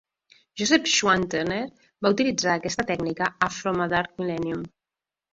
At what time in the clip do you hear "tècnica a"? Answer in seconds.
2.87-3.51